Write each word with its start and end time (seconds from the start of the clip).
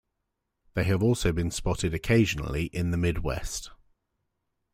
They 0.73 0.83
have 0.85 1.03
also 1.03 1.31
been 1.31 1.51
spotted 1.51 1.93
occasionally 1.93 2.65
in 2.73 2.89
the 2.89 2.97
Midwest. 2.97 3.69